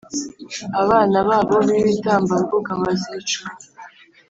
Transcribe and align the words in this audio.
abana 0.81 1.17
babo 1.27 1.55
b’ibitambambuga 1.67 2.71
bazicwe, 2.81 3.49